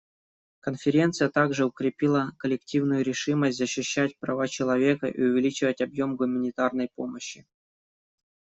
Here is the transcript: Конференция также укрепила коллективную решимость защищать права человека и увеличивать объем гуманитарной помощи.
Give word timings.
Конференция 0.61 1.29
также 1.29 1.63
укрепила 1.63 2.31
коллективную 2.39 3.03
решимость 3.03 3.59
защищать 3.59 4.17
права 4.17 4.47
человека 4.47 5.05
и 5.05 5.21
увеличивать 5.21 5.79
объем 5.79 6.15
гуманитарной 6.15 6.89
помощи. 6.95 7.45